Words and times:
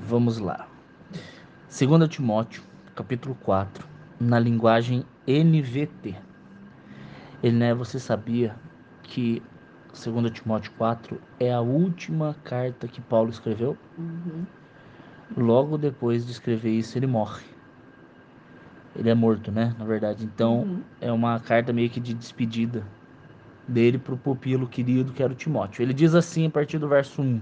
Vamos 0.00 0.38
lá. 0.38 0.68
2 1.68 2.08
Timóteo, 2.08 2.62
capítulo 2.94 3.34
4, 3.42 3.86
na 4.20 4.38
linguagem 4.38 5.04
NVT. 5.26 6.14
Ele, 7.42 7.56
né, 7.56 7.74
você 7.74 7.98
sabia 7.98 8.54
que 9.02 9.42
2 9.92 10.30
Timóteo 10.30 10.72
4 10.78 11.20
é 11.40 11.52
a 11.52 11.60
última 11.60 12.36
carta 12.44 12.86
que 12.86 13.00
Paulo 13.00 13.30
escreveu? 13.30 13.76
Uhum. 13.98 14.44
Logo 15.36 15.76
depois 15.76 16.24
de 16.24 16.32
escrever 16.32 16.70
isso, 16.70 16.96
ele 16.96 17.06
morre. 17.06 17.44
Ele 18.94 19.10
é 19.10 19.14
morto, 19.14 19.50
né? 19.50 19.74
Na 19.78 19.84
verdade. 19.84 20.24
Então, 20.24 20.60
Uhum. 20.60 20.80
é 21.00 21.12
uma 21.12 21.38
carta 21.40 21.72
meio 21.72 21.90
que 21.90 22.00
de 22.00 22.14
despedida 22.14 22.82
dele 23.68 23.98
para 23.98 24.14
o 24.14 24.18
pupilo 24.18 24.66
querido 24.66 25.12
que 25.12 25.22
era 25.22 25.32
o 25.32 25.36
Timóteo. 25.36 25.82
Ele 25.82 25.92
diz 25.92 26.14
assim 26.14 26.46
a 26.46 26.50
partir 26.50 26.78
do 26.78 26.88
verso 26.88 27.20
1: 27.20 27.40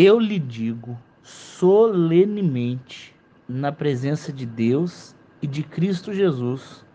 Eu 0.00 0.20
lhe 0.20 0.38
digo 0.38 0.96
solenemente, 1.24 3.16
na 3.48 3.72
presença 3.72 4.32
de 4.32 4.46
Deus 4.46 5.12
e 5.42 5.46
de 5.48 5.64
Cristo 5.64 6.12
Jesus, 6.12 6.86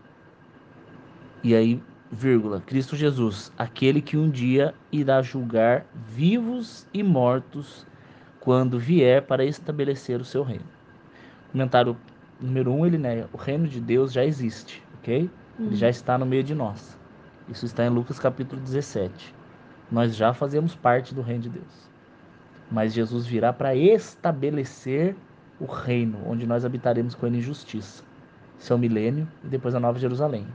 e 1.42 1.54
aí, 1.54 1.82
vírgula, 2.10 2.62
Cristo 2.62 2.96
Jesus, 2.96 3.52
aquele 3.58 4.00
que 4.00 4.16
um 4.16 4.30
dia 4.30 4.74
irá 4.90 5.20
julgar 5.20 5.84
vivos 5.94 6.86
e 6.94 7.02
mortos 7.02 7.86
quando 8.40 8.78
vier 8.78 9.20
para 9.20 9.44
estabelecer 9.44 10.18
o 10.18 10.24
seu 10.24 10.42
reino. 10.42 10.64
Comentário 11.52 11.98
número 12.40 12.72
1, 12.72 12.78
um, 12.78 12.86
ele 12.86 12.96
nega, 12.96 13.28
o 13.34 13.36
reino 13.36 13.68
de 13.68 13.82
Deus 13.82 14.14
já 14.14 14.24
existe, 14.24 14.82
ok? 14.94 15.14
Ele 15.18 15.30
Uhum. 15.58 15.74
já 15.74 15.90
está 15.90 16.16
no 16.16 16.24
meio 16.24 16.42
de 16.42 16.54
nós. 16.54 16.98
Isso 17.50 17.66
está 17.66 17.84
em 17.84 17.90
Lucas 17.90 18.18
capítulo 18.18 18.62
17. 18.62 19.34
Nós 19.92 20.16
já 20.16 20.32
fazemos 20.32 20.74
parte 20.74 21.14
do 21.14 21.20
reino 21.20 21.42
de 21.42 21.50
Deus. 21.50 21.93
Mas 22.70 22.92
Jesus 22.92 23.26
virá 23.26 23.52
para 23.52 23.74
estabelecer 23.74 25.14
o 25.60 25.66
reino, 25.66 26.18
onde 26.26 26.46
nós 26.46 26.64
habitaremos 26.64 27.14
com 27.14 27.26
ele 27.26 27.38
em 27.38 27.42
justiça. 27.42 28.02
É 28.68 28.74
o 28.74 28.78
milênio 28.78 29.28
e 29.44 29.48
depois 29.48 29.74
a 29.74 29.80
Nova 29.80 29.98
Jerusalém. 29.98 30.46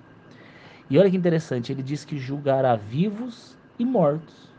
E 0.90 0.98
olha 0.98 1.12
que 1.12 1.18
interessante, 1.18 1.72
ele 1.72 1.84
diz 1.84 2.04
que 2.04 2.18
julgará 2.18 2.76
vivos 2.76 3.56
e 3.78 3.86
mortos. 3.86 4.50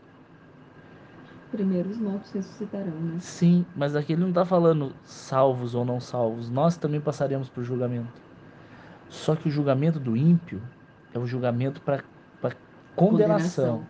Primeiro 1.51 1.89
os 1.89 1.97
mortos 1.97 2.31
ressuscitarão, 2.31 2.93
né? 2.93 3.17
Sim, 3.19 3.65
mas 3.75 3.93
aqui 3.93 4.13
ele 4.13 4.21
não 4.21 4.29
está 4.29 4.45
falando 4.45 4.93
salvos 5.03 5.75
ou 5.75 5.83
não 5.83 5.99
salvos. 5.99 6.49
Nós 6.49 6.77
também 6.77 7.01
passaremos 7.01 7.49
por 7.49 7.61
julgamento. 7.61 8.21
Só 9.09 9.35
que 9.35 9.49
o 9.49 9.51
julgamento 9.51 9.99
do 9.99 10.15
ímpio 10.15 10.61
é 11.13 11.19
o 11.19 11.27
julgamento 11.27 11.81
para 11.81 12.01
condenação. 12.95 12.95
Condenação. 12.95 13.87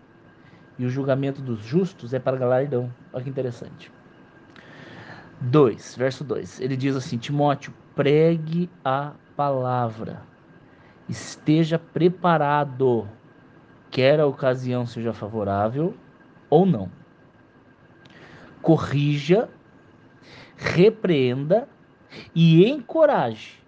E 0.78 0.86
o 0.86 0.90
julgamento 0.90 1.42
dos 1.42 1.60
justos 1.60 2.14
é 2.14 2.20
para 2.20 2.38
galardão. 2.38 2.92
Olha 3.14 3.24
que 3.24 3.30
interessante. 3.30 3.92
2, 5.42 5.96
verso 5.96 6.24
2. 6.24 6.62
Ele 6.62 6.78
diz 6.78 6.96
assim: 6.96 7.18
Timóteo, 7.18 7.74
pregue 7.96 8.70
a 8.84 9.14
palavra. 9.36 10.22
Esteja 11.10 11.78
preparado, 11.78 13.08
quer 13.90 14.20
a 14.20 14.26
ocasião 14.26 14.86
seja 14.86 15.12
favorável 15.14 15.96
ou 16.50 16.66
não. 16.66 16.90
Corrija, 18.62 19.50
repreenda 20.56 21.68
e 22.36 22.70
encoraje 22.70 23.60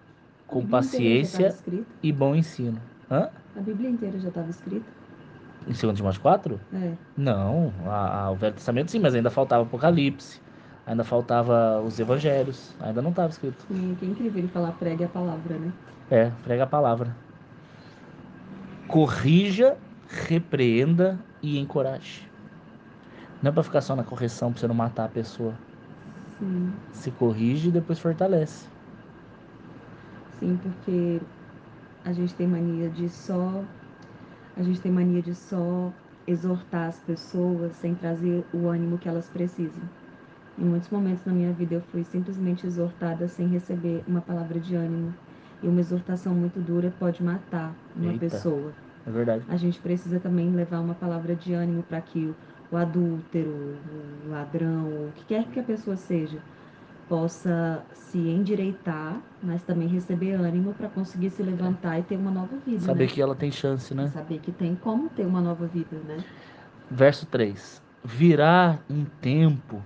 com 0.46 0.64
paciência 0.64 1.54
e 2.02 2.12
bom 2.12 2.34
ensino. 2.34 2.80
Hã? 3.10 3.28
A 3.56 3.60
Bíblia 3.60 3.90
inteira 3.90 4.18
já 4.18 4.28
estava 4.28 4.48
escrita? 4.50 4.86
Em 5.66 5.72
2 5.72 5.96
Timóteo 5.96 6.20
4? 6.20 6.60
É. 6.72 6.98
Não, 7.16 7.72
a, 7.88 8.24
a- 8.26 8.30
o 8.32 8.36
Velho 8.36 8.54
Testamento 8.54 8.90
sim, 8.90 8.98
mas 8.98 9.14
ainda 9.14 9.30
faltava 9.30 9.62
Apocalipse, 9.64 10.40
ainda 10.86 11.04
faltava 11.04 11.80
os 11.82 11.98
Evangelhos, 12.00 12.74
ainda 12.80 13.00
não 13.02 13.10
estava 13.10 13.30
escrito. 13.30 13.66
E 13.68 13.94
que 13.96 14.06
incrível 14.06 14.38
ele 14.38 14.48
falar 14.48 14.72
pregue 14.72 15.04
a 15.04 15.08
palavra, 15.08 15.58
né? 15.58 15.70
É, 16.08 16.30
prega 16.42 16.64
a 16.64 16.66
palavra. 16.66 17.16
Corrija, 18.86 19.78
repreenda 20.06 21.22
e 21.42 21.58
encoraje. 21.58 22.30
Não 23.40 23.50
é 23.50 23.52
para 23.54 23.62
ficar 23.62 23.80
só 23.80 23.94
na 23.94 24.02
correção 24.04 24.52
para 24.52 24.60
você 24.60 24.66
não 24.68 24.74
matar 24.74 25.04
a 25.04 25.08
pessoa. 25.08 25.60
Sim, 26.38 26.82
Se 26.90 27.12
corrige 27.12 27.68
e 27.68 27.72
depois 27.72 27.98
fortalece. 27.98 28.68
sim, 30.28 30.56
porque 30.58 31.20
a 32.04 32.12
gente 32.12 32.34
tem 32.36 32.46
mania 32.48 32.90
de 32.90 33.08
só. 33.10 33.68
A 34.56 34.62
gente 34.62 34.80
tem 34.80 34.92
mania 34.92 35.20
de 35.20 35.34
só 35.34 35.92
exortar 36.26 36.88
as 36.88 36.98
pessoas 37.00 37.74
sem 37.76 37.94
trazer 37.94 38.44
o 38.52 38.68
ânimo 38.68 38.98
que 38.98 39.08
elas 39.08 39.28
precisam. 39.28 39.82
Em 40.56 40.64
muitos 40.64 40.88
momentos 40.88 41.24
na 41.24 41.32
minha 41.32 41.52
vida 41.52 41.74
eu 41.74 41.80
fui 41.80 42.04
simplesmente 42.04 42.66
exortada 42.66 43.26
sem 43.26 43.48
receber 43.48 44.04
uma 44.06 44.20
palavra 44.20 44.60
de 44.60 44.76
ânimo. 44.76 45.12
E 45.62 45.66
uma 45.66 45.80
exortação 45.80 46.34
muito 46.34 46.60
dura 46.60 46.92
pode 46.98 47.22
matar 47.22 47.74
uma 47.96 48.12
Eita. 48.12 48.26
pessoa. 48.26 48.72
É 49.06 49.10
verdade. 49.10 49.42
A 49.48 49.56
gente 49.56 49.78
precisa 49.80 50.20
também 50.20 50.50
levar 50.50 50.80
uma 50.80 50.94
palavra 50.94 51.34
de 51.34 51.52
ânimo 51.52 51.82
para 51.82 52.00
que 52.00 52.26
o, 52.26 52.34
o 52.70 52.76
adúltero, 52.76 53.50
o 54.26 54.30
ladrão, 54.30 54.86
o 54.86 55.12
que 55.16 55.24
quer 55.24 55.44
que 55.46 55.58
a 55.58 55.64
pessoa 55.64 55.96
seja, 55.96 56.38
possa 57.08 57.82
se 57.92 58.18
endireitar, 58.18 59.20
mas 59.42 59.62
também 59.62 59.88
receber 59.88 60.34
ânimo 60.34 60.74
para 60.74 60.88
conseguir 60.88 61.30
se 61.30 61.42
levantar 61.42 61.98
e 61.98 62.02
ter 62.02 62.16
uma 62.16 62.30
nova 62.30 62.56
vida. 62.66 62.80
Saber 62.80 63.06
né? 63.06 63.10
que 63.10 63.20
ela 63.20 63.34
tem 63.34 63.50
chance, 63.50 63.94
né? 63.94 64.08
Saber 64.10 64.38
que 64.38 64.52
tem 64.52 64.74
como 64.74 65.08
ter 65.08 65.26
uma 65.26 65.40
nova 65.40 65.66
vida, 65.66 65.96
né? 66.06 66.22
Verso 66.90 67.26
3: 67.26 67.82
Virá 68.04 68.78
um 68.88 69.04
tempo 69.20 69.82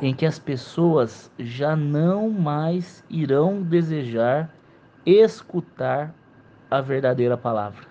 em 0.00 0.14
que 0.14 0.26
as 0.26 0.38
pessoas 0.38 1.30
já 1.38 1.76
não 1.76 2.30
mais 2.30 3.04
irão 3.08 3.62
desejar 3.62 4.50
escutar 5.04 6.14
a 6.70 6.80
verdadeira 6.80 7.36
palavra. 7.36 7.84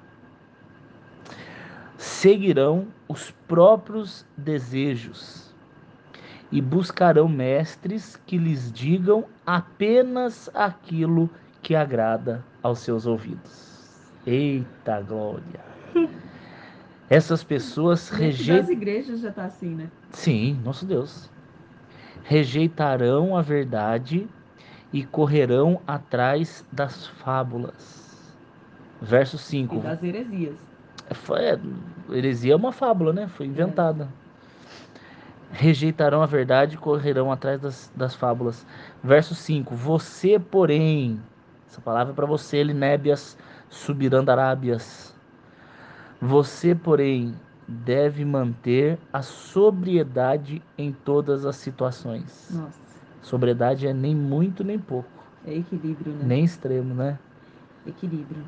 Seguirão 1.98 2.88
os 3.08 3.32
próprios 3.48 4.26
desejos 4.36 5.53
e 6.54 6.62
buscarão 6.62 7.28
mestres 7.28 8.16
que 8.28 8.38
lhes 8.38 8.72
digam 8.72 9.26
apenas 9.44 10.52
aquilo 10.54 11.28
que 11.64 11.74
agrada 11.76 12.46
aos 12.62 12.78
seus 12.78 13.08
ouvidos. 13.08 14.14
Eita 14.26 15.02
glória! 15.02 15.60
Essas 17.10 17.44
pessoas 17.44 18.08
rejeitam. 18.10 18.58
das 18.58 18.70
igrejas 18.70 19.20
já 19.22 19.32
tá 19.32 19.46
assim, 19.46 19.74
né? 19.74 19.90
Sim, 20.12 20.60
nosso 20.64 20.86
Deus. 20.86 21.28
Rejeitarão 22.24 23.36
a 23.36 23.42
verdade 23.42 24.28
e 24.94 25.04
correrão 25.04 25.82
atrás 25.88 26.64
das 26.72 27.08
fábulas. 27.08 28.38
Verso 29.02 29.38
E 29.38 29.40
5. 29.40 29.80
das 29.80 30.04
heresias. 30.04 30.56
É, 31.40 32.16
heresia 32.16 32.54
é 32.54 32.56
uma 32.56 32.72
fábula, 32.72 33.12
né? 33.12 33.28
Foi 33.28 33.48
inventada. 33.48 34.08
Rejeitarão 35.54 36.22
a 36.22 36.26
verdade 36.26 36.76
e 36.76 36.80
correrão 36.80 37.32
atrás 37.32 37.62
das, 37.62 37.92
das 37.96 38.16
fábulas. 38.16 38.66
Verso 39.04 39.36
5. 39.36 39.76
Você, 39.76 40.40
porém, 40.40 41.20
essa 41.70 41.80
palavra 41.80 42.12
é 42.12 42.16
para 42.16 42.26
você, 42.26 42.64
Linébias 42.64 43.38
subirandarábias. 43.70 45.14
Você, 46.20 46.74
porém, 46.74 47.36
deve 47.68 48.26
manter 48.26 48.98
a 49.12 49.22
sobriedade 49.22 50.62
em 50.78 50.92
todas 50.92 51.46
as 51.46 51.56
situações. 51.56 52.50
Nossa, 52.52 52.80
Sobriedade 53.22 53.88
é 53.88 53.94
nem 53.94 54.14
muito 54.16 54.64
nem 54.64 54.78
pouco, 54.78 55.10
é 55.48 55.56
equilíbrio, 55.56 56.14
né? 56.14 56.26
nem 56.26 56.44
extremo, 56.44 56.94
né? 56.94 57.18
Equilíbrio. 57.88 58.44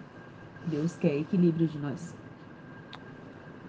Deus 0.67 0.97
quer 0.97 1.15
equilíbrio 1.15 1.67
de 1.67 1.77
nós. 1.77 2.13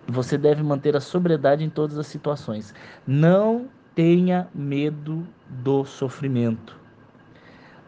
Você 0.08 0.38
deve 0.38 0.62
manter 0.62 0.96
a 0.96 1.00
sobriedade 1.00 1.64
em 1.64 1.70
todas 1.70 1.98
as 1.98 2.06
situações. 2.06 2.74
Não 3.06 3.68
tenha 3.94 4.48
medo 4.54 5.26
do 5.48 5.84
sofrimento. 5.84 6.78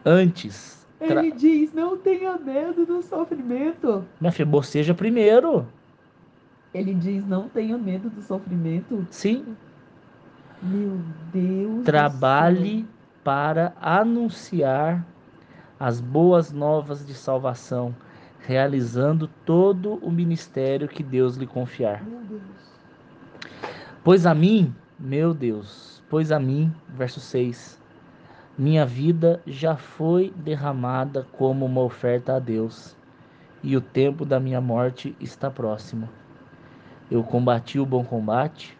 Antes, 0.05 0.87
tra... 1.05 1.23
Ele 1.25 1.31
diz: 1.31 1.73
não 1.73 1.97
tenha 1.97 2.37
medo 2.37 2.85
do 2.85 3.01
sofrimento. 3.01 4.05
minha 4.19 4.31
filha, 4.31 4.45
boceja 4.45 4.93
primeiro. 4.93 5.67
Ele 6.73 6.93
diz: 6.93 7.25
não 7.25 7.47
tenha 7.49 7.77
medo 7.77 8.09
do 8.09 8.21
sofrimento. 8.21 9.07
Sim, 9.09 9.57
Meu 10.61 10.99
Deus. 11.31 11.83
do 11.83 11.83
trabalhe 11.83 12.87
para 13.23 13.73
anunciar 13.79 15.05
as 15.79 16.01
boas 16.01 16.51
novas 16.51 17.05
de 17.05 17.13
salvação, 17.13 17.95
realizando 18.39 19.27
todo 19.45 19.95
o 19.95 20.11
ministério 20.11 20.87
que 20.87 21.03
Deus 21.03 21.35
lhe 21.35 21.45
confiar. 21.47 22.03
Deus. 22.03 22.41
Pois 24.03 24.25
a 24.25 24.33
mim, 24.33 24.73
meu 24.97 25.33
Deus, 25.33 26.01
pois 26.09 26.31
a 26.31 26.39
mim, 26.39 26.73
verso 26.89 27.19
6, 27.19 27.79
minha 28.57 28.85
vida 28.85 29.41
já 29.45 29.75
foi 29.75 30.33
derramada 30.35 31.25
como 31.33 31.65
uma 31.65 31.81
oferta 31.81 32.35
a 32.35 32.39
Deus, 32.39 32.95
e 33.61 33.75
o 33.75 33.81
tempo 33.81 34.25
da 34.25 34.39
minha 34.39 34.61
morte 34.61 35.15
está 35.19 35.49
próximo. 35.51 36.09
Eu 37.11 37.23
combati 37.23 37.79
o 37.79 37.85
bom 37.85 38.03
combate, 38.03 38.77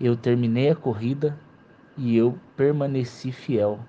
eu 0.00 0.16
terminei 0.16 0.70
a 0.70 0.76
corrida, 0.76 1.36
e 1.96 2.16
eu 2.16 2.38
permaneci 2.56 3.32
fiel. 3.32 3.80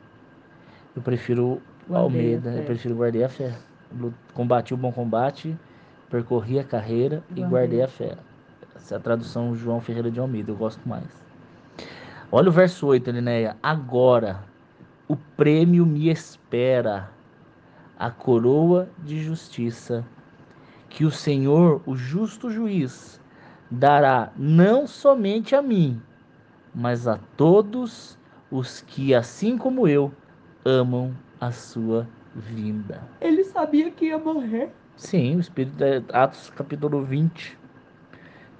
Eu 0.95 1.01
prefiro 1.01 1.61
Guardei 1.87 1.95
a 1.95 1.99
Almeida, 1.99 2.49
eu 2.55 2.63
prefiro 2.63 2.95
guardei 2.95 3.23
a 3.23 3.29
fé. 3.29 3.55
Combati 4.33 4.73
o 4.73 4.77
bom 4.77 4.91
combate, 4.91 5.57
percorri 6.09 6.59
a 6.59 6.63
carreira 6.63 7.23
e 7.29 7.41
Guardei. 7.41 7.49
guardei 7.49 7.81
a 7.83 7.87
fé. 7.87 8.17
Essa 8.75 8.95
é 8.95 8.97
a 8.97 9.01
tradução 9.01 9.55
João 9.55 9.81
Ferreira 9.81 10.11
de 10.11 10.19
Almeida, 10.19 10.51
eu 10.51 10.55
gosto 10.55 10.87
mais. 10.87 11.07
Olha 12.31 12.49
o 12.49 12.51
verso 12.51 12.85
8, 12.87 13.09
Linéia. 13.11 13.57
Agora 13.61 14.43
o 15.07 15.15
prêmio 15.15 15.85
me 15.85 16.09
espera, 16.09 17.09
a 17.97 18.11
coroa 18.11 18.87
de 18.99 19.23
justiça, 19.23 20.05
que 20.87 21.03
o 21.03 21.11
Senhor, 21.11 21.81
o 21.85 21.95
justo 21.95 22.51
juiz, 22.51 23.19
dará 23.71 24.31
não 24.37 24.85
somente 24.85 25.55
a 25.55 25.61
mim, 25.61 25.99
mas 26.73 27.07
a 27.07 27.17
todos 27.35 28.17
os 28.51 28.81
que, 28.81 29.13
assim 29.13 29.57
como 29.57 29.87
eu, 29.87 30.11
amam 30.63 31.15
a 31.41 31.51
sua 31.51 32.07
vinda. 32.35 33.01
Ele 33.21 33.43
sabia 33.43 33.91
que 33.91 34.05
ia 34.05 34.17
morrer. 34.17 34.71
Sim, 34.95 35.37
o 35.37 35.39
Espírito, 35.39 35.83
é, 35.83 36.03
Atos 36.11 36.49
capítulo 36.49 37.03
20, 37.03 37.57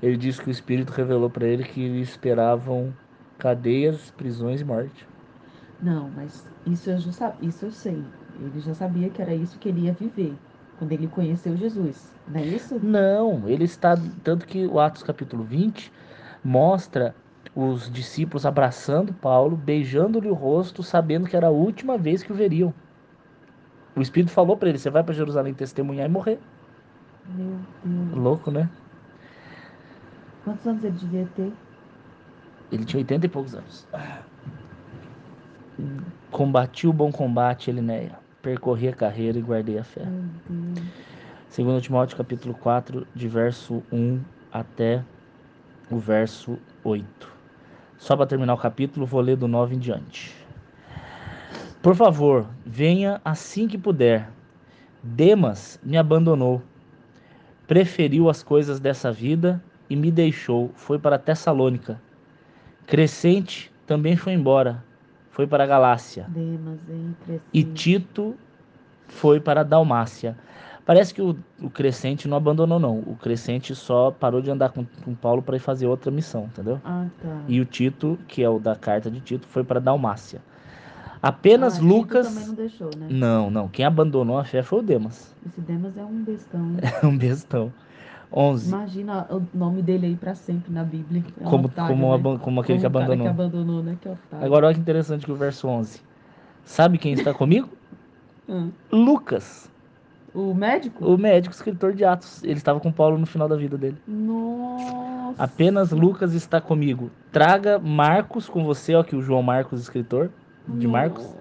ele 0.01 0.17
diz 0.17 0.39
que 0.39 0.47
o 0.47 0.51
Espírito 0.51 0.91
revelou 0.91 1.29
para 1.29 1.47
ele 1.47 1.63
que 1.63 1.81
esperavam 2.01 2.93
cadeias, 3.37 4.11
prisões 4.11 4.61
e 4.61 4.63
morte. 4.63 5.07
Não, 5.81 6.09
mas 6.15 6.45
isso 6.65 6.89
eu, 6.89 6.99
já, 6.99 7.33
isso 7.41 7.65
eu 7.65 7.71
sei. 7.71 8.03
Ele 8.39 8.59
já 8.59 8.73
sabia 8.73 9.09
que 9.09 9.21
era 9.21 9.33
isso 9.33 9.59
que 9.59 9.69
ele 9.69 9.81
ia 9.81 9.93
viver 9.93 10.35
quando 10.77 10.93
ele 10.93 11.07
conheceu 11.07 11.55
Jesus. 11.57 12.09
Não 12.27 12.39
é 12.39 12.45
isso? 12.45 12.79
Não, 12.81 13.47
ele 13.47 13.65
está. 13.65 13.97
Tanto 14.23 14.47
que 14.47 14.65
o 14.65 14.79
Atos 14.79 15.03
capítulo 15.03 15.43
20 15.43 15.91
mostra 16.43 17.13
os 17.53 17.91
discípulos 17.91 18.45
abraçando 18.45 19.13
Paulo, 19.13 19.57
beijando-lhe 19.57 20.29
o 20.29 20.33
rosto, 20.33 20.81
sabendo 20.81 21.27
que 21.27 21.35
era 21.35 21.47
a 21.47 21.51
última 21.51 21.97
vez 21.97 22.23
que 22.23 22.31
o 22.31 22.35
veriam. 22.35 22.73
O 23.99 24.01
Espírito 24.01 24.31
falou 24.31 24.55
para 24.55 24.69
ele: 24.69 24.77
você 24.77 24.89
vai 24.89 25.03
para 25.03 25.13
Jerusalém 25.13 25.53
testemunhar 25.53 26.05
e 26.05 26.09
morrer. 26.09 26.39
Meu 27.35 27.59
Deus. 27.83 28.17
Louco, 28.17 28.49
né? 28.49 28.69
Quantos 30.45 30.65
anos 30.65 30.81
ele 30.85 30.97
devia 30.97 31.27
ter? 31.35 31.51
Ele 32.71 32.85
tinha 32.85 33.01
80 33.01 33.25
e 33.25 33.29
poucos 33.29 33.55
anos. 33.55 33.85
Hum, 35.77 35.97
Combati 36.31 36.87
o 36.87 36.93
bom 36.93 37.11
combate, 37.11 37.69
Elinéia. 37.69 38.17
Percorri 38.41 38.87
a 38.87 38.93
carreira 38.93 39.37
e 39.37 39.41
guardei 39.41 39.77
a 39.77 39.83
fé. 39.83 40.05
Meu 40.05 40.29
Deus. 40.47 40.87
Segundo 41.49 41.81
Timóteo 41.81 42.15
capítulo 42.15 42.53
4, 42.53 43.05
de 43.13 43.27
verso 43.27 43.83
1 43.91 44.21
até 44.49 45.03
o 45.91 45.97
verso 45.97 46.57
8. 46.85 47.05
Só 47.97 48.15
para 48.15 48.27
terminar 48.27 48.53
o 48.53 48.57
capítulo, 48.57 49.05
vou 49.05 49.19
ler 49.19 49.35
do 49.35 49.45
9 49.45 49.75
em 49.75 49.79
diante. 49.79 50.33
Por 51.81 51.95
favor, 51.95 52.45
venha 52.65 53.21
assim 53.23 53.67
que 53.67 53.77
puder. 53.77 54.29
Demas 55.01 55.79
me 55.81 55.97
abandonou, 55.97 56.61
preferiu 57.65 58.29
as 58.29 58.43
coisas 58.43 58.81
dessa 58.81 59.11
vida 59.11 59.63
e 59.89 59.95
me 59.95 60.11
deixou, 60.11 60.71
foi 60.75 60.99
para 60.99 61.17
Tessalônica. 61.17 62.01
Crescente 62.85 63.71
também 63.87 64.17
foi 64.17 64.33
embora, 64.33 64.83
foi 65.31 65.47
para 65.47 65.63
a 65.63 65.67
Galácia. 65.67 66.25
Demas, 66.27 66.79
hein? 66.89 67.15
E 67.53 67.63
Crescente. 67.63 67.73
Tito 67.73 68.35
foi 69.07 69.39
para 69.39 69.61
a 69.61 69.63
Dalmácia. 69.63 70.37
Parece 70.85 71.13
que 71.13 71.21
o, 71.21 71.37
o 71.61 71.69
Crescente 71.69 72.27
não 72.27 72.35
abandonou, 72.35 72.79
não. 72.79 72.99
O 72.99 73.15
Crescente 73.15 73.73
só 73.73 74.11
parou 74.11 74.41
de 74.41 74.51
andar 74.51 74.69
com, 74.69 74.85
com 75.05 75.15
Paulo 75.15 75.41
para 75.41 75.55
ir 75.55 75.59
fazer 75.59 75.87
outra 75.87 76.11
missão, 76.11 76.45
entendeu? 76.45 76.81
Ah, 76.83 77.05
tá. 77.21 77.43
E 77.47 77.61
o 77.61 77.65
Tito, 77.65 78.19
que 78.27 78.43
é 78.43 78.49
o 78.49 78.59
da 78.59 78.75
carta 78.75 79.09
de 79.09 79.21
Tito, 79.21 79.47
foi 79.47 79.63
para 79.63 79.79
a 79.79 79.81
Dalmácia. 79.81 80.41
Apenas 81.21 81.79
ah, 81.79 81.81
Lucas. 81.81 82.27
também 82.27 82.47
não 82.47 82.53
deixou, 82.53 82.89
né? 82.97 83.07
Não, 83.09 83.51
não. 83.51 83.67
Quem 83.67 83.85
abandonou 83.85 84.37
a 84.37 84.45
fé 84.45 84.63
foi 84.63 84.79
o 84.79 84.81
Demas. 84.81 85.35
Esse 85.45 85.59
Demas 85.61 85.97
é 85.97 86.03
um 86.03 86.23
bestão. 86.23 86.61
né? 86.61 86.81
um 87.03 87.17
bestão. 87.17 87.73
11. 88.31 88.69
Imagina 88.69 89.27
o 89.29 89.41
nome 89.53 89.81
dele 89.81 90.07
aí 90.07 90.15
pra 90.15 90.35
sempre 90.35 90.71
na 90.71 90.83
Bíblia. 90.83 91.23
É 91.41 91.43
Como, 91.43 91.65
otário, 91.65 91.95
como, 91.95 92.15
né? 92.15 92.39
como 92.41 92.61
aquele 92.61 92.79
Como 92.79 92.79
que 92.79 92.85
abandonou. 92.85 93.25
que 93.25 93.29
abandonou, 93.29 93.83
né? 93.83 93.97
Que. 93.99 94.09
Agora 94.31 94.67
olha 94.67 94.75
que 94.75 94.79
interessante 94.79 95.25
que 95.25 95.31
o 95.31 95.35
verso 95.35 95.67
11. 95.67 96.01
Sabe 96.63 96.97
quem 96.97 97.13
está 97.13 97.33
comigo? 97.33 97.67
Ah, 98.47 98.67
Lucas, 98.91 99.69
o 100.33 100.53
médico? 100.53 101.03
o 101.03 101.17
médico 101.17 101.53
escritor 101.53 101.93
de 101.93 102.05
Atos. 102.05 102.43
Ele 102.43 102.53
estava 102.53 102.79
com 102.79 102.91
Paulo 102.91 103.17
no 103.17 103.25
final 103.25 103.49
da 103.49 103.55
vida 103.55 103.77
dele. 103.77 103.97
Nossa. 104.07 105.43
Apenas 105.43 105.91
Lucas 105.91 106.33
está 106.33 106.61
comigo. 106.61 107.09
Traga 107.31 107.79
Marcos 107.79 108.47
com 108.47 108.63
você, 108.63 108.93
ó, 108.93 109.03
que 109.03 109.15
o 109.15 109.21
João 109.23 109.41
Marcos, 109.41 109.81
escritor 109.81 110.29
de 110.77 110.87
Marcos, 110.87 111.23
Nossa. 111.23 111.37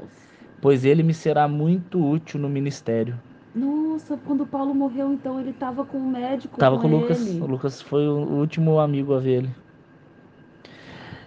pois 0.61 0.85
ele 0.85 1.03
me 1.03 1.15
será 1.15 1.47
muito 1.49 2.05
útil 2.05 2.41
no 2.41 2.49
ministério. 2.49 3.19
Nossa, 3.55 4.17
quando 4.25 4.47
Paulo 4.47 4.75
morreu, 4.75 5.13
então 5.13 5.41
ele 5.41 5.53
tava 5.53 5.85
com 5.85 5.99
o 5.99 6.11
médico. 6.11 6.59
Tava 6.59 6.77
com, 6.77 6.83
com 6.83 6.89
o 6.89 7.01
Lucas. 7.01 7.27
O 7.27 7.47
Lucas 7.47 7.83
foi 7.83 8.07
o 8.07 8.19
último 8.19 8.79
amigo 8.79 9.15
a 9.15 9.19
ver 9.19 9.39
ele. 9.39 9.51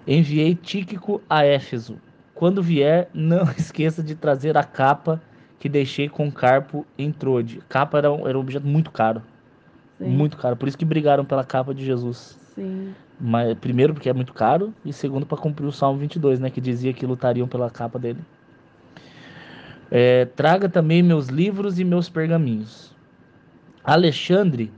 Enviei 0.08 0.56
Tíquico 0.56 1.22
a 1.30 1.46
Éfeso. 1.46 1.98
Quando 2.34 2.64
vier, 2.64 3.10
não 3.14 3.44
esqueça 3.58 4.02
de 4.02 4.16
trazer 4.16 4.58
a 4.58 4.64
capa 4.64 5.22
que 5.60 5.70
deixei 5.70 6.10
com 6.10 6.32
Carpo 6.32 6.86
em 6.98 7.12
Trode. 7.12 7.62
Capa 7.70 8.00
era 8.00 8.12
um, 8.12 8.28
era 8.28 8.38
um 8.38 8.42
objeto 8.42 8.66
muito 8.66 8.90
caro. 8.90 9.22
Sim, 10.00 10.10
Muito 10.10 10.38
caro. 10.38 10.56
Por 10.56 10.68
isso 10.68 10.78
que 10.78 10.86
brigaram 10.86 11.24
pela 11.24 11.44
capa 11.44 11.74
de 11.74 11.86
Jesus. 11.86 12.40
Sim. 12.56 12.96
Mas, 13.24 13.56
primeiro, 13.60 13.94
porque 13.94 14.10
é 14.10 14.14
muito 14.14 14.34
caro. 14.34 14.74
E 14.84 14.92
segundo, 14.92 15.28
para 15.28 15.38
cumprir 15.38 15.68
o 15.68 15.72
Salmo 15.72 16.00
22, 16.00 16.40
né? 16.40 16.50
Que 16.50 16.60
dizia 16.60 16.92
que 16.92 17.06
lutariam 17.06 17.48
pela 17.48 17.70
capa 17.70 18.00
dele. 18.00 18.20
É, 19.92 20.26
traga 20.26 20.68
também 20.68 21.04
meus 21.04 21.28
livros 21.28 21.80
e 21.80 21.84
meus 21.84 22.10
pergaminhos. 22.10 22.96
Alexandre, 23.84 24.72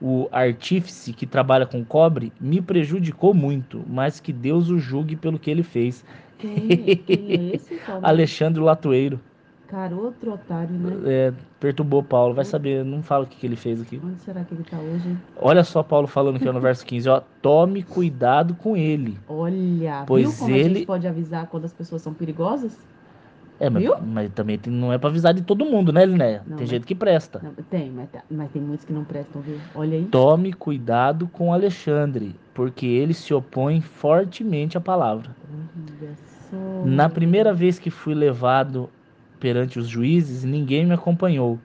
o 0.00 0.28
artífice 0.32 1.12
que 1.12 1.26
trabalha 1.26 1.66
com 1.66 1.84
cobre, 1.84 2.32
me 2.40 2.62
prejudicou 2.62 3.34
muito, 3.34 3.84
mas 3.86 4.20
que 4.20 4.32
Deus 4.32 4.70
o 4.70 4.78
julgue 4.78 5.16
pelo 5.16 5.38
que 5.38 5.50
ele 5.50 5.62
fez. 5.62 6.04
Quem, 6.38 6.96
quem 6.96 7.30
é 7.30 7.54
esse? 7.56 7.80
Alexandre 8.02 8.62
Latoeiro 8.62 9.20
Cara, 9.72 9.96
outro 9.96 10.34
otário, 10.34 10.74
né? 10.74 10.92
é, 11.06 11.32
perturbou 11.58 12.02
Paulo. 12.02 12.34
Vai 12.34 12.44
saber, 12.44 12.84
não 12.84 13.02
fala 13.02 13.24
o 13.24 13.26
que, 13.26 13.36
que 13.38 13.46
ele 13.46 13.56
fez 13.56 13.80
aqui. 13.80 13.98
Onde 14.04 14.20
será 14.20 14.44
que 14.44 14.52
ele 14.54 14.62
tá 14.64 14.76
hoje? 14.76 15.08
hein? 15.08 15.18
Olha 15.34 15.64
só 15.64 15.82
Paulo 15.82 16.06
falando 16.06 16.36
aqui 16.36 16.44
no 16.44 16.60
verso 16.60 16.84
15, 16.84 17.08
ó, 17.08 17.22
tome 17.40 17.82
cuidado 17.82 18.54
com 18.54 18.76
ele. 18.76 19.18
Olha, 19.26 20.04
Pois 20.06 20.28
viu 20.28 20.38
como 20.38 20.54
a 20.54 20.58
ele- 20.58 20.74
gente 20.80 20.86
pode 20.86 21.08
avisar 21.08 21.46
quando 21.46 21.64
as 21.64 21.72
pessoas 21.72 22.02
são 22.02 22.12
perigosas? 22.12 22.76
É, 23.58 23.70
mas, 23.70 23.84
mas 24.04 24.30
também 24.32 24.58
tem- 24.58 24.72
não 24.72 24.92
é 24.92 24.98
pra 24.98 25.08
avisar 25.08 25.32
de 25.32 25.40
todo 25.40 25.64
mundo, 25.64 25.90
né, 25.92 26.04
Linéia? 26.04 26.38
Não, 26.46 26.56
Tem 26.58 26.64
mas- 26.64 26.68
gente 26.68 26.84
que 26.84 26.94
presta. 26.94 27.40
Não, 27.42 27.52
tem, 27.70 27.90
mas, 27.90 28.10
tá- 28.10 28.22
mas 28.30 28.50
tem 28.50 28.60
muitos 28.60 28.84
que 28.84 28.92
não 28.92 29.04
prestam, 29.04 29.40
viu? 29.40 29.56
Olha 29.74 29.96
aí. 29.96 30.04
Tome 30.04 30.52
cuidado 30.52 31.28
com 31.28 31.50
Alexandre, 31.52 32.34
porque 32.52 32.84
ele 32.84 33.14
se 33.14 33.32
opõe 33.32 33.80
fortemente 33.80 34.76
à 34.76 34.80
palavra. 34.80 35.30
Olha 35.50 36.10
só. 36.50 36.56
Na 36.84 37.08
primeira 37.08 37.54
vez 37.54 37.78
que 37.78 37.88
fui 37.88 38.14
levado 38.14 38.90
perante 39.42 39.76
os 39.76 39.88
juízes, 39.88 40.44
ninguém 40.44 40.86
me 40.86 40.94
acompanhou. 40.94 41.58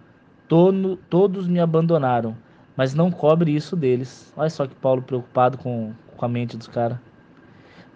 Tono- 0.48 0.98
todos 1.12 1.48
me 1.48 1.60
abandonaram, 1.60 2.36
mas 2.76 2.96
não 2.96 3.12
cobre 3.12 3.56
isso 3.56 3.76
deles. 3.76 4.34
Olha 4.36 4.50
só 4.50 4.66
que 4.66 4.74
Paulo 4.74 5.04
preocupado 5.04 5.60
com, 5.60 5.94
com 6.16 6.26
a 6.26 6.28
mente 6.28 6.58
dos 6.58 6.68
caras. 6.68 6.98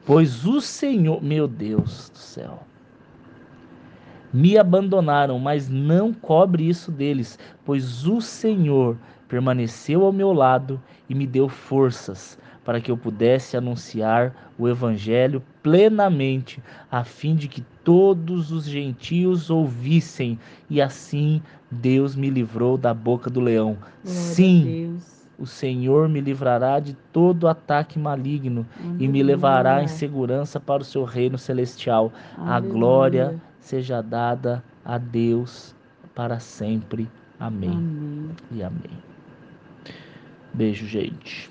Pois 0.05 0.45
o 0.45 0.61
Senhor, 0.61 1.23
meu 1.23 1.47
Deus 1.47 2.11
do 2.11 2.17
céu, 2.19 2.59
me 4.31 4.55
abandonaram, 4.55 5.39
mas 5.39 5.67
não 5.67 6.13
cobre 6.13 6.69
isso 6.69 6.91
deles, 6.91 7.39
pois 7.65 8.05
o 8.05 8.21
Senhor 8.21 8.95
permaneceu 9.27 10.05
ao 10.05 10.13
meu 10.13 10.31
lado 10.31 10.79
e 11.09 11.15
me 11.15 11.25
deu 11.25 11.49
forças 11.49 12.37
para 12.63 12.79
que 12.79 12.91
eu 12.91 12.97
pudesse 12.97 13.57
anunciar 13.57 14.51
o 14.57 14.67
evangelho 14.67 15.41
plenamente, 15.63 16.61
a 16.91 17.03
fim 17.03 17.35
de 17.35 17.47
que 17.47 17.61
todos 17.83 18.51
os 18.51 18.65
gentios 18.65 19.49
ouvissem, 19.49 20.39
e 20.69 20.81
assim 20.81 21.41
Deus 21.69 22.15
me 22.15 22.29
livrou 22.29 22.77
da 22.77 22.93
boca 22.93 23.29
do 23.29 23.39
leão. 23.39 23.77
Glória 24.03 24.43
a 24.43 24.43
Sim, 24.43 24.81
o 25.37 25.45
Senhor 25.45 26.07
me 26.07 26.21
livrará 26.21 26.79
de 26.79 26.93
todo 27.11 27.47
ataque 27.47 27.97
maligno 27.97 28.65
e 28.99 29.07
me 29.07 29.23
levará 29.23 29.81
em 29.81 29.87
Aleluia. 29.87 29.87
segurança 29.87 30.59
para 30.59 30.81
o 30.81 30.85
seu 30.85 31.03
reino 31.03 31.37
celestial. 31.37 32.11
A 32.45 32.55
Aleluia. 32.55 32.59
glória 32.59 33.35
seja 33.59 34.01
dada 34.01 34.63
a 34.83 34.97
Deus 34.97 35.75
para 36.13 36.39
sempre. 36.39 37.09
Amém 37.39 37.69
Amém. 37.69 38.29
e 38.51 38.61
amém. 38.61 38.99
Beijo, 40.53 40.85
gente. 40.85 41.49